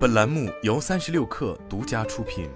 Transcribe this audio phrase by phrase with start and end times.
[0.00, 2.48] 本栏目由三十六氪独家出品。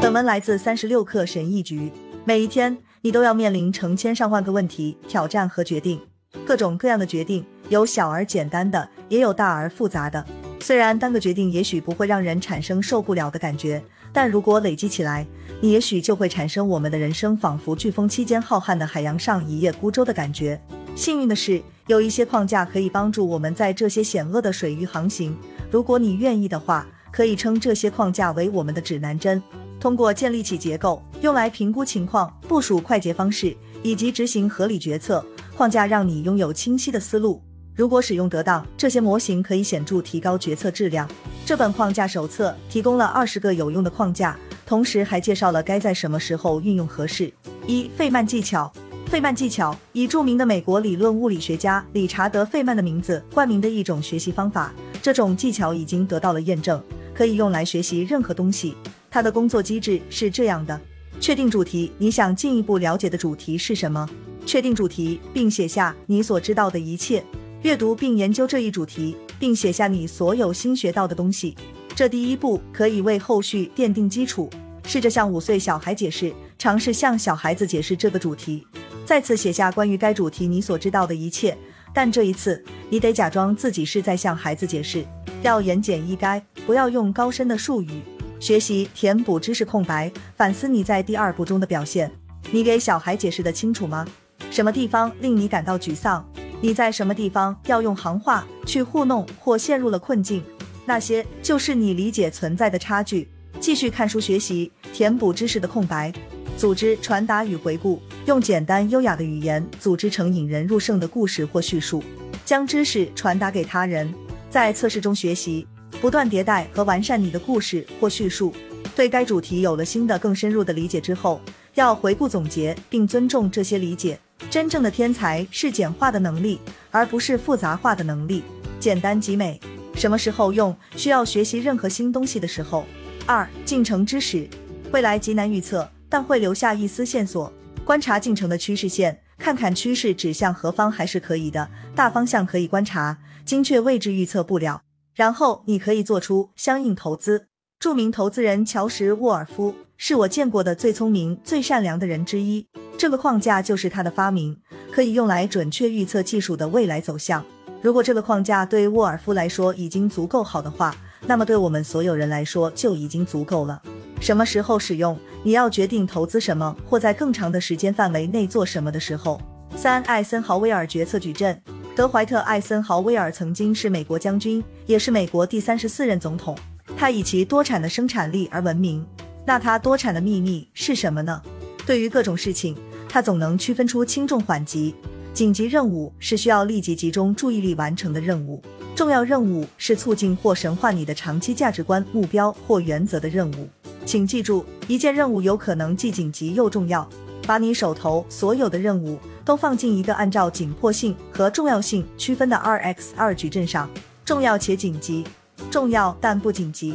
[0.00, 1.92] 本文来自三十六氪神译局。
[2.24, 6.00] 每一天，你都要面临成千上万个问题、挑战和决定，
[6.46, 10.24] 各种各样的决定，有小而简单的，也有大而复杂的。
[10.60, 13.84] 虽然单个决定也许不会让人产生受不了的感觉，
[14.14, 15.26] 但如果累积起来，
[15.60, 20.58] 你也许就会产生我们的人生仿佛飓风期间浩瀚的海洋上一叶孤舟的感觉。
[20.96, 25.36] 幸运的是，有一些框架可以帮助我们在这些险恶的水域航行。
[25.70, 29.42] 如果你愿意的话，可以称这些框架为我们的指南针。
[29.78, 35.22] 通过建立起结构，用来评估情况、部署快捷方式以及执行合理决策，
[35.54, 37.42] 框架让你拥有清晰的思路。
[37.74, 41.06] 如果使用得当，这些模型可以显著提高决策质量。
[41.44, 47.30] 这本框架手册提供了二十个有用的框架，同时还介绍了该在什么时候运用合适。
[47.66, 48.72] 一、费曼技巧。
[49.14, 54.74] 费曼技巧以著名的美国理论物理学家理查德·费曼的名字冠名的一种学习方法。
[55.00, 56.82] 这种技巧已经得到了验证，
[57.14, 58.74] 可以用来学习任何东西。
[59.08, 60.80] 它的工作机制是这样的：
[61.20, 64.04] 确定主题，你想进一步了解的主题是什么？
[64.44, 67.24] 确定主题，并写下你所知道的一切。
[67.62, 71.54] 阅读并研究这一主题，并写下你所有新学到的东西。
[71.94, 74.50] 这第一步可以为后续奠定基础。
[74.86, 78.66] 试着向五岁小孩解释，尝试向小孩子解释这个主题。
[79.04, 81.56] 再次写下关于该主题你所知道的一切，
[81.92, 85.04] 但这一次你得假装自己是在向孩子解释，
[85.42, 88.00] 要言简意赅，不要用高深的术语。
[88.40, 92.10] 学习填补知识空白，反思你在第二步中的表现。
[92.50, 94.06] 你给小孩解释的清楚吗？
[94.50, 96.26] 什么地方令你感到沮丧？
[96.60, 100.42] 你在什么地方要用行话去糊弄或陷入了困境？
[100.86, 103.28] 那些就是你理解存在的差距。
[103.60, 106.12] 继续看书学习，填补知识的空白。
[106.56, 112.02] 组织传达与回顾，用简单优雅的语言组织成引人入胜的故事或叙述，
[112.44, 114.12] 将知识传达给他人。
[114.48, 115.66] 在测试中学习，
[116.00, 118.54] 不断迭代和完善你的故事或叙述。
[118.94, 121.40] 对该主题有了新的、更深入的理解之后，
[121.74, 124.18] 要回顾总结并尊重这些理解。
[124.48, 126.60] 真正的天才是简化的能力，
[126.92, 128.44] 而不是复杂化的能力。
[128.78, 129.60] 简单即美。
[129.96, 130.74] 什么时候用？
[130.96, 132.84] 需要学习任何新东西的时候。
[133.26, 134.48] 二、进程知识，
[134.92, 135.88] 未来极难预测。
[136.14, 137.52] 但会留下一丝线索，
[137.84, 144.82] 观察进程的趋势线，看看趋势指向何方还是可以的，大方向可以观察，精确位置预测不了。
[145.12, 147.48] 然后你可以做出相应投资。
[147.80, 152.64] 著名投资人乔什·沃尔夫是我见过的最聪明、最善良的人之一。
[152.96, 154.56] 这个框架就是他的发明，
[154.92, 157.44] 可以用来准确预测技术的未来走向。
[157.82, 160.94] 如果这个框架对沃尔夫来说已经足够好的话，
[161.26, 163.82] 那么对我们所有人来说就已经足够了。
[164.24, 165.18] 什么时候使用？
[165.42, 169.38] 你要决定投资什么，或在更长的时间范围内做什么的时候。
[169.76, 171.60] 三、艾森豪威尔决策矩阵。
[171.94, 176.56] 德怀特·艾森豪威尔曾经是美国将军，也是美国第三十四任总统。
[176.96, 179.06] 他以其多产的生产力而闻名。
[179.44, 181.42] 那他多产的秘密是什么呢？
[181.84, 182.74] 对于各种事情，
[183.06, 184.94] 他总能区分出轻重缓急。
[185.34, 188.62] 紧急任务是需要立即集中注意力完成的任务，
[188.96, 193.68] 重要任务是促进或神化你的长期价值观、目标或原则的任务。
[194.04, 197.08] 请记住，一件任务有可能既紧急又重要。
[197.46, 203.90] 把你手头所有的任务都放进一个按照紧迫性和重要性区分的 R X 二矩阵上：
[204.24, 205.24] 重要且紧急，
[205.70, 206.94] 重要但不紧急，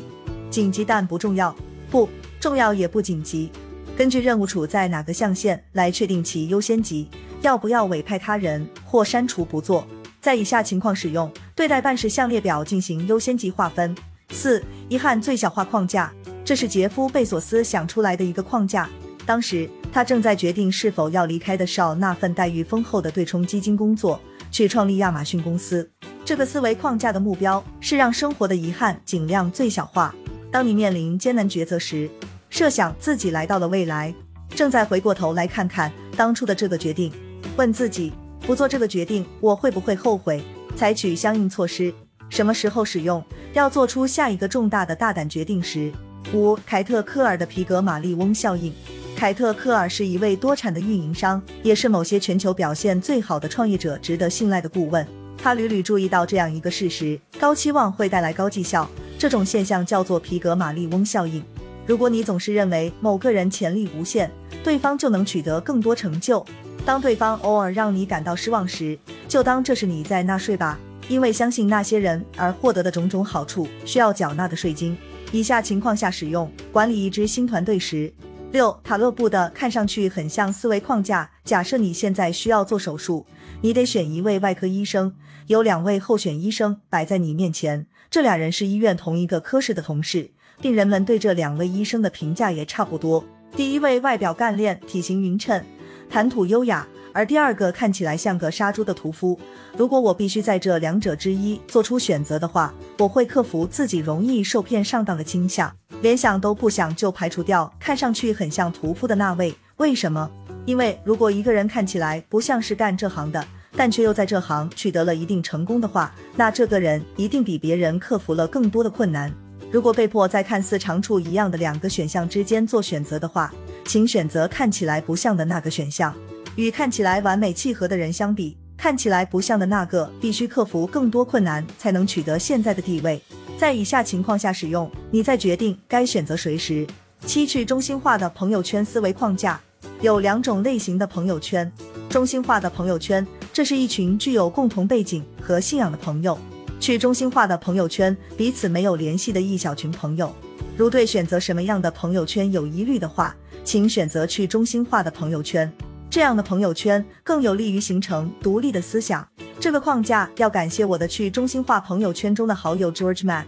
[0.49, 1.55] 紧急但不重要，
[1.91, 2.09] 不
[2.39, 3.51] 重要也不紧急。
[3.95, 7.07] 根据任务处在哪个象限来确定其优先级，
[7.41, 9.85] 要不要委派他人或删除不做。
[10.19, 13.95] 在以下情况使用对待办事项列表进行优先级划分。
[14.31, 16.11] 四、遗憾最小化框架。
[16.49, 18.89] 这是杰夫·贝索斯想出来的一个框架。
[19.23, 25.87] 当时他正在决定是否要离开的少那份待遇丰厚的对冲基金工作，去创立亚马逊公司。
[26.25, 30.11] 这个思维框架的目标是让生活的遗憾尽量最小化。
[30.51, 32.09] 当你面临艰难抉择时，
[32.49, 34.11] 设想自己来到了未来，
[34.55, 37.13] 正在回过头来看看当初的这个决定，
[37.57, 38.11] 问自己：
[38.41, 40.41] 不做这个决定，我会不会后悔？
[40.75, 41.93] 采取相应措施。
[42.27, 43.23] 什么时候使用？
[43.53, 45.93] 要做出下一个重大的大胆决定时。
[46.31, 48.71] 五、凯特·科尔的皮格马利翁效应。
[49.15, 55.05] 凯特·科尔是一位多产的运营商，也是某些全球表现最好的创业者值得信赖的顾问。
[55.41, 58.87] 他屡屡注意到这样一个事实：高期望会带来高绩效。
[59.17, 61.43] 这种现象叫做皮格马利翁效应。
[61.87, 64.29] 如果你总是认为某个人潜力无限，
[64.63, 66.45] 对方就能取得更多成就，
[66.85, 68.97] 当对方偶尔让你感到失望时，
[69.27, 70.77] 就当这是你在纳税吧，
[71.07, 74.95] 因为相信那些人而获得的种种好处需要缴纳的税金。
[75.31, 78.11] 以下情况下使用管理一支新团队时，
[78.51, 81.29] 六塔勒布的看上去很像思维框架。
[81.43, 83.25] 假设你现在需要做手术，
[83.61, 85.13] 你得选一位外科医生，
[85.45, 93.23] 有两位候选医生摆在你面前，这俩人是医院同一个科室的同事，病人们对这两位医生的评价也差不多。
[93.55, 95.63] 第一位外表干练，体型匀称，
[96.09, 99.39] 谈吐优雅，而第二个看起来像个杀猪的屠夫。
[99.77, 109.55] 如果我必须在这两者之一做出选择的话，我会克服自己容易受骗上当的倾向，连想都不想就排除掉看上去很像屠夫的那位。
[109.77, 110.29] 为什么？
[110.65, 113.43] 因为如果一个人看起来不像是干这行的，
[113.75, 119.33] 但却又在这行取得了一定成功的话，那这个人一定比别人克服了更多的困难。
[119.71, 123.53] 如果被迫在看似长处一样的两个选项之间做选择的话，
[123.85, 126.13] 请选择看起来不像的那个选项。
[126.55, 133.21] 与看起来完美契合的人相比，看起来不像的那个必须克服更多困难才能取得现在的地位。
[133.57, 136.87] 在以下情况下使用，你在决定该选择谁时。
[137.25, 139.59] 七、去中心化的朋友圈思维框架
[140.01, 141.69] 有两种类型的朋友圈：
[142.09, 146.37] 中心化的朋友圈，这是一群具有共同背景和信仰的朋友。
[146.79, 150.33] 去中心化的朋友圈，彼此没有联系的一小群朋友。
[150.77, 153.35] 如对选择什么样的朋友圈有疑虑的话，
[153.65, 155.69] 请选择去中心化的朋友圈。
[156.09, 159.27] 这样的朋友圈更有利于形成独立的思想。
[159.59, 163.45] 这个框架要感谢我的去中心化朋友圈中的好友 George Mac。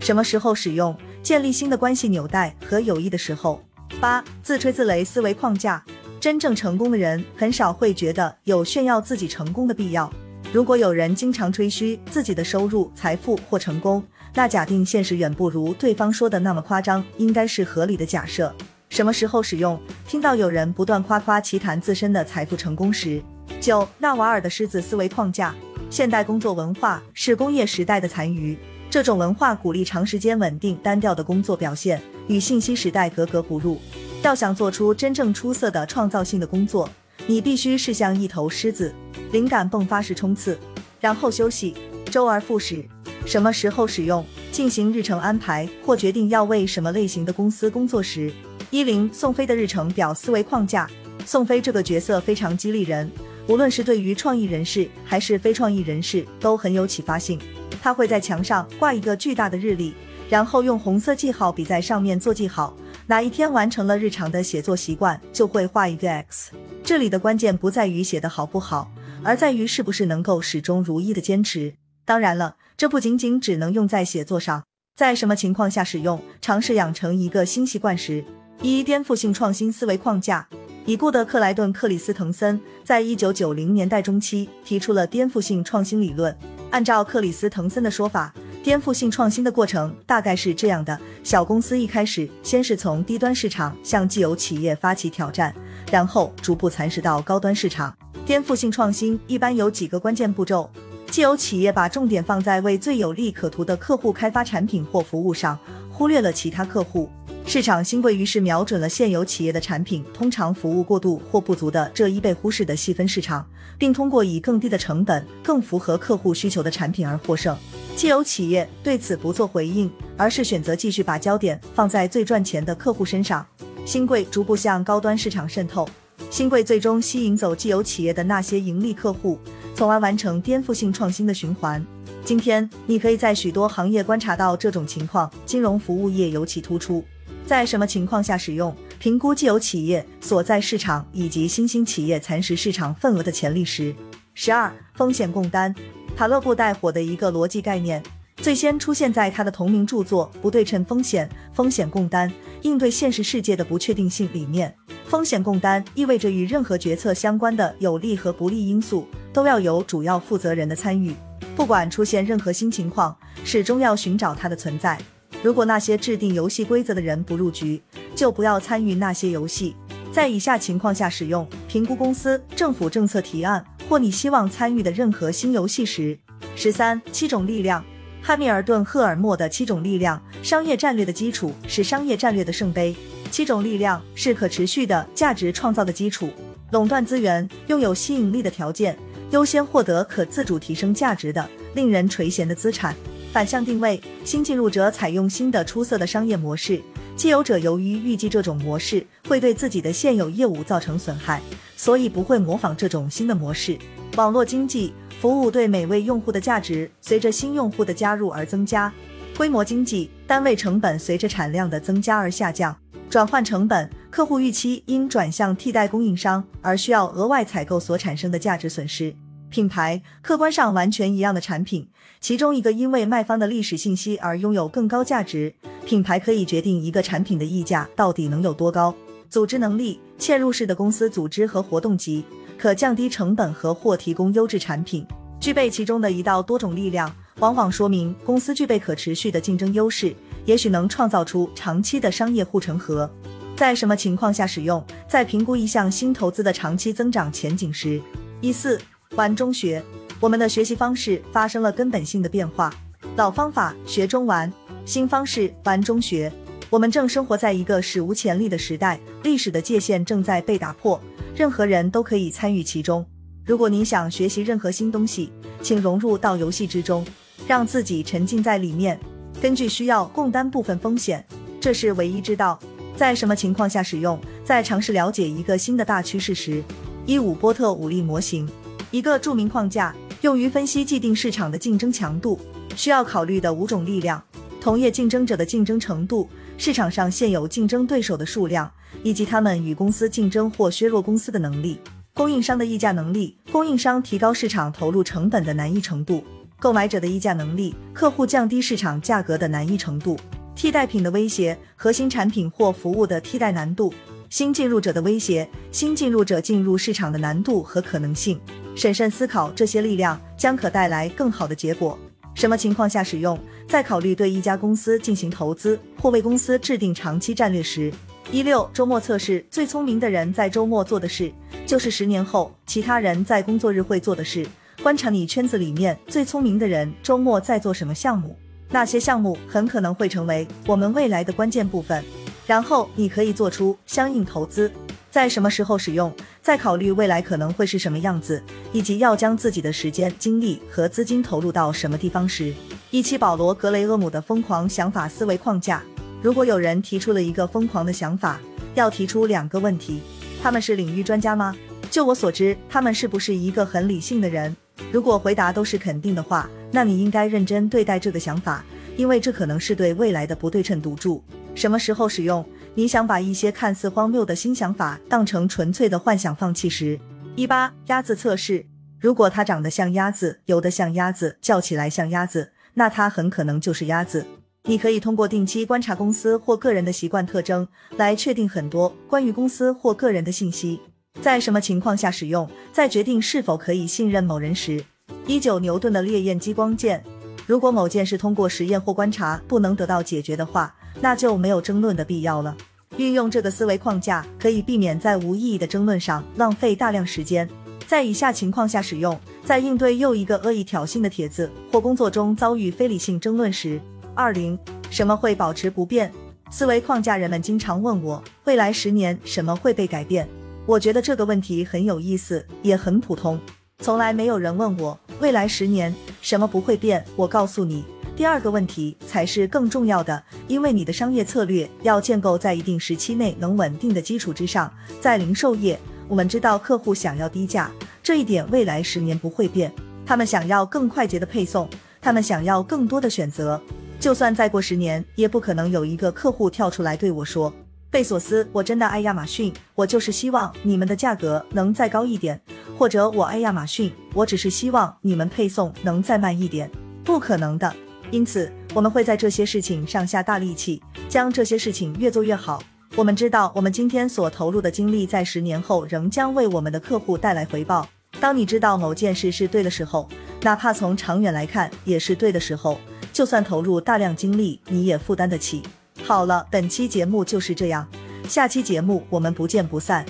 [0.00, 0.96] 什么时候使用？
[1.22, 3.62] 建立新的关系纽带和友谊的时候。
[4.00, 5.82] 八自吹自擂思维框架。
[6.20, 10.10] 真正成功的人很少会觉得有炫耀自己成功的必要。
[10.52, 14.02] 如果有人经常吹嘘自己的收入、财富或成功，
[14.34, 18.54] 那假定现实远不如对方说的那么夸张，应该是合理的假设。
[18.94, 19.76] 什么时候使用？
[20.06, 23.20] 听到有人不断夸夸其谈自身的财富成功时。
[23.60, 25.52] 九纳瓦尔的狮子思维框架。
[25.90, 28.56] 现代工作文化是工业时代的残余，
[28.88, 33.80] 这种文化鼓励长时间稳定单调的工作表现，与信息时代格格不入。
[34.22, 36.88] 要想做出真正出色的创造性的工作。
[37.26, 38.94] 你必须是像一头狮子，
[39.32, 40.56] 灵感迸发时冲刺，
[41.00, 41.74] 然后休息，
[42.12, 42.84] 周而复始。
[43.26, 44.24] 什么时候使用？
[44.52, 48.32] 进行日程安排或决定要为什么类型的公司工作时。
[48.74, 50.90] 一零宋飞的日程表思维框架。
[51.24, 53.08] 宋飞这个角色非常激励人，
[53.46, 57.38] 无论是对于创意人士还是非创意人士都很有启发性。
[57.80, 59.94] 他会在墙上挂一个巨大的日历，
[60.28, 62.76] 然后用红色记号笔在上面做记号。
[63.06, 66.50] 哪一天完成了日常的写作习惯，就会画一个 X。
[66.82, 68.90] 这里的关键不在于写的好不好，
[69.22, 71.74] 而在于是不是能够始终如一的坚持。
[72.04, 74.64] 当然了，这不仅仅只能用在写作上，
[74.96, 76.20] 在什么情况下使用？
[76.40, 78.24] 尝试养成一个新习惯时。
[78.62, 80.46] 一、颠覆性创新思维框架。
[80.86, 86.36] 已故的克莱顿·克里斯滕森在一九九零年代中期提出了颠覆性创新理论。
[86.70, 88.32] 按照克里斯滕森的说法。
[88.62, 95.54] 颠覆性创新的过程大概是这样的：小公司一开始先是从低端市场向既有企业发起挑战，
[95.92, 97.94] 然后逐步蚕食到高端市场。
[98.24, 100.70] 颠覆性创新一般有几个关键步骤：
[101.10, 105.58] 既有企业把重点放在为最有利可图的客户开发产品或服务上，
[105.92, 107.10] 忽略了其他客户；
[107.46, 113.46] 市场新贵于是瞄准了现有企业的产品通常服务过度或不足的这一被忽视的细分市场，
[113.78, 117.56] 并通过以更低的成本、更符合客户需求的产品而获胜。
[117.94, 123.46] 既有企业对此不做回应，而是选择继续把焦点放在最赚钱的客户身上。
[123.84, 125.86] 新贵逐步向高端市场渗透，
[126.30, 129.38] 新贵最终吸引走既有企业的那些盈利客户，
[129.76, 131.84] 从而完成颠覆性创新的循环。
[132.24, 137.04] 今天，你可以在许多行业观察到这种情况，金融服务业尤其突出。
[137.46, 138.74] 在什么情况下使用？
[138.98, 143.94] 评估既有企业所在市场以及新兴企业蚕食市场份额的潜力时。
[144.32, 145.74] 十二、风险共担。
[146.16, 148.02] 塔勒布带火的一个逻辑概念，
[148.36, 152.32] 最先出现在他的同名著作《不对称风险：风险共担：
[152.62, 154.74] 应对现实世界的不确定性》里面。
[155.04, 161.14] 风险共担意味着与任何决策相关的有利和不利因素都要有主要负责人的参与，
[161.54, 164.98] 不管出现任何新情况，始终要寻找它的存在。
[165.44, 167.78] 如果那些制定游戏规则的人不入局，
[168.14, 169.76] 就不要参与那些游戏。
[170.10, 173.62] 在以下情况下使用：评估公司、政府政策提案。
[173.86, 176.18] 或你希望参与的任何新游戏时，
[176.56, 177.84] 十三七种力量，
[178.22, 182.96] 汉密尔顿·赫尔默的七种力量，商业战略的基础是商业战略的圣杯。
[183.30, 186.30] 七种力量是可持续的价值创造的基础，
[186.70, 188.96] 垄断资源，拥有吸引力的条件，
[189.32, 192.96] 优先获得可自主提升价值的令人垂涎的资产。
[193.34, 196.80] 反向定位，新进入者采用新的出色的商业模式。
[197.16, 201.42] 既有者由于预计这种模式会对自己的现有业务造成损害，
[201.76, 203.76] 所以不会模仿这种新的模式。
[204.14, 208.92] 网络经济服务对每位用户的价值随着新用户的加入而增加。
[209.36, 212.76] 规模经济单位成本随着产量的增加而下降。
[213.10, 219.12] 转换成本客户预期因转向替代供应商而需要额外采购所产生的价值损失。
[219.54, 221.86] 品牌客观上完全一样的产品，
[222.20, 225.54] 其中一个因为卖方的历史信息而拥有更高价值。
[225.86, 228.92] 品牌可以决定一个产品的溢价到底能有多高。
[229.30, 232.24] 组织能力，嵌入式的公司组织和活动集，
[232.58, 235.06] 可降低成本和或提供优质产品。
[235.38, 240.12] 具备其中的一到多种力量，往往说明公司具备可持续的竞争优势，
[240.46, 243.08] 也许能创造出长期的商业护城河。
[243.54, 244.84] 在什么情况下使用？
[245.08, 248.02] 在评估一项新投资的长期增长前景时。
[248.40, 248.80] 一四。
[249.16, 249.80] 玩中学，
[250.18, 252.72] 我们的学习方式发生了根本性的变化。
[253.16, 254.52] 老方法学中玩，
[254.84, 256.32] 新方式玩中学。
[256.68, 261.00] 我们正生活在一个史无前例的时代，历史的界限正在被打破，
[261.36, 263.06] 任何人都可以参与其中。
[263.44, 267.06] 如果你想学习任何新东西，请融入到游戏之中，
[267.46, 268.98] 让自己沉浸在里面，
[269.40, 271.24] 根据需要共担部分风险，
[271.60, 272.58] 这是唯一之道。
[272.96, 274.18] 在什么情况下使用？
[274.44, 276.60] 在尝试了解一个新的大趋势时。
[277.06, 278.48] 一五波特五力模型。
[278.94, 282.38] 一个著名框架用于分析既定市场的竞争强度，
[282.76, 284.22] 需要考虑的五种力量：
[284.60, 288.70] 同业竞争者的竞争程度、市场上现有竞争对手的数量，
[289.02, 291.76] 以及他们与公司竞争或削弱公司的能力；
[292.12, 296.22] 供应商的议价能力，供应商提高市场投入成本的难易程度；
[296.60, 300.14] 购买者的议价能力，客户降低市场价格的难易程度；
[300.54, 303.92] 替代品的威胁，核心产品或服务的替代难度；
[304.30, 308.38] 新进入者的威胁，新进入者进入市场的难度和可能性。
[308.74, 311.98] 审慎思考这些力量将可带来更好的结果。
[312.34, 313.38] 什么情况下使用？
[313.68, 317.92] 在考虑对一家公司进行投资或为公司制定长期战略时。
[318.32, 321.30] 一六周末测试：最聪明的人在周末做的事，
[321.66, 324.46] 就是十年后其他人在工作日会做的事。
[324.82, 328.36] 观察你圈子里面最聪明的人周末在做什么项目，
[328.70, 332.02] 那些项目很可能会成为我们未来的关键部分。
[332.46, 334.70] 然后你可以做出相应投资。
[335.14, 336.12] 在什么时候使用？
[336.42, 338.42] 在考虑未来可能会是什么样子，
[338.72, 342.52] 以及要将自己的时间、精力和资金投入到什么地方时。
[342.90, 345.80] 一期保罗·格雷厄姆的疯狂想法思维框架。
[346.20, 348.40] 如果有人提出了一个疯狂的想法，
[348.74, 350.00] 要提出两个问题：
[350.42, 351.54] 他们是领域专家吗？
[351.92, 354.56] 就我所知，他们是不是一个很理性的人？
[354.90, 358.64] 如果回答都是肯定的话，那你应该认真对待这个想法，
[358.96, 361.22] 因为这可能是对未来的不对称赌注。
[361.54, 362.44] 什么时候使用？
[362.76, 366.98] 你想把一些看似荒谬的新想法当成纯粹的幻想放弃时，
[367.36, 368.66] 一八鸭子测试。
[368.98, 374.26] 如果它长得像鸭子，游得像鸭子，叫起来像鸭子，那它很可能就是鸭子。
[374.64, 380.80] 你可以通过定期观察公司或个人的习惯特征来确定很多关于公司或个人的信息。
[381.22, 382.50] 在什么情况下使用？
[382.72, 384.84] 在决定是否可以信任某人时。
[385.28, 387.04] 一九牛顿的烈焰激光剑。
[387.46, 390.74] 如果某件事通过实验或观察不能得到解决的话。
[391.00, 392.56] 那就没有争论的必要了。
[392.96, 397.48] 运用这个思维框架，可以避免在无意义的争论上浪费大量时间。
[397.86, 403.80] 在以下情况下使用：在应对又一个恶意挑衅的帖子，或工作中遭遇非理性争论时。
[404.14, 404.58] 二零，
[404.90, 406.12] 什么会保持不变？
[406.50, 410.28] 思维框架，人们经常问我，未来十年什么会被改变？
[410.64, 413.38] 我觉得这个问题很有意思，也很普通。
[413.80, 417.04] 从来没有人问我，未来十年什么不会变。
[417.16, 417.84] 我告诉你。
[418.16, 424.72] 第二个问题才是更重要的，因为你的商业策略要建构在一定时期内能稳定的基础之上。
[425.00, 427.70] 在零售业，我们知道客户想要低价，
[428.04, 429.72] 这一点未来十年不会变。
[430.06, 431.68] 他们想要更快捷的配送，
[432.00, 433.60] 他们想要更多的选择。
[433.98, 437.52] 就算再过十年，也不可能有一个客户跳出来对我说
[437.90, 442.40] ：“贝索斯，我真的爱亚马逊，我就是希望你们的价格能再高一点。”
[442.78, 446.70] 或者我爱亚马逊，我只是希望你们配送能再慢一点。
[447.02, 447.74] 不可能的。
[448.10, 452.62] 因此，我们会在这些事情上下大力气，将这些事情越做越好。
[452.96, 457.88] 我们知道，我们今天所投入的精力，在十年后仍将为我们的客户带来回报。
[458.20, 460.08] 当你知道某件事是对的时候，
[460.42, 462.78] 哪怕从长远来看也是对的时候，
[463.12, 465.62] 就算投入大量精力，你也负担得起。
[466.04, 467.88] 好了，本期节目就是这样，
[468.28, 470.06] 下期节目我们不见不散。